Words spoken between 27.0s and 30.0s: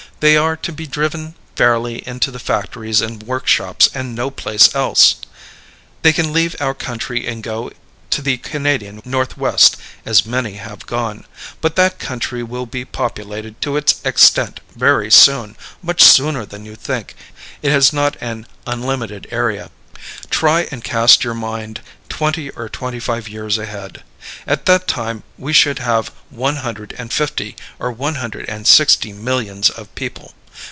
fifty or one hundred and sixty millions of